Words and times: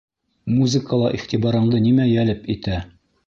Музыкала 0.53 1.11
иғтибарыңды 1.17 1.83
нимә 1.85 2.09
йәлеп 2.13 2.51
итә? 2.57 2.81